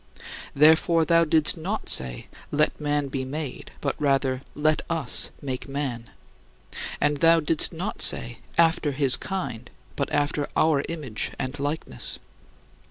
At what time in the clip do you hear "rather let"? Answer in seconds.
4.01-4.81